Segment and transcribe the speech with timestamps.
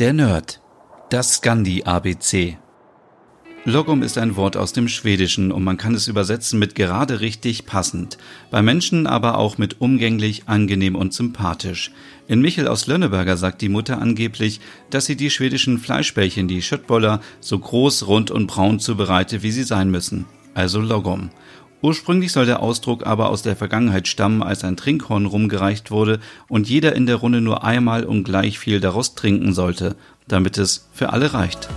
[0.00, 0.60] Der Nerd.
[1.08, 2.58] Das Scandi-ABC.
[3.64, 7.64] Logom ist ein Wort aus dem Schwedischen und man kann es übersetzen mit gerade richtig
[7.64, 8.18] passend.
[8.50, 11.92] Bei Menschen aber auch mit umgänglich, angenehm und sympathisch.
[12.26, 14.58] In Michel aus Lönneberger sagt die Mutter angeblich,
[14.90, 19.62] dass sie die schwedischen Fleischbällchen, die Schöttboller, so groß, rund und braun zubereite, wie sie
[19.62, 20.24] sein müssen.
[20.54, 21.30] Also Logom.
[21.84, 26.18] Ursprünglich soll der Ausdruck aber aus der Vergangenheit stammen, als ein Trinkhorn rumgereicht wurde
[26.48, 29.94] und jeder in der Runde nur einmal und gleich viel daraus trinken sollte,
[30.26, 31.68] damit es für alle reicht.